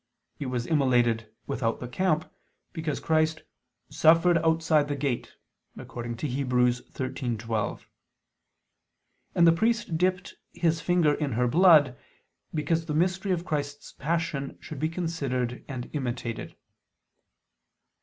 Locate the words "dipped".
9.99-10.33